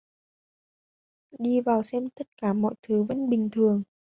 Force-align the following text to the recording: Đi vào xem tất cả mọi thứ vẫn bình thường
Đi 1.39 1.61
vào 1.61 1.83
xem 1.83 2.09
tất 2.09 2.27
cả 2.37 2.53
mọi 2.53 2.75
thứ 2.87 3.03
vẫn 3.03 3.29
bình 3.29 3.49
thường 3.51 3.83